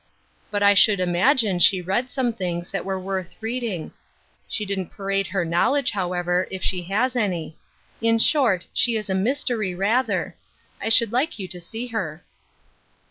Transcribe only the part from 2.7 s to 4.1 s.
that were worth reading.